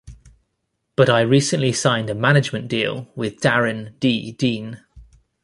[0.95, 4.83] But I recently signed a management deal with Darrin 'Dee' Dean.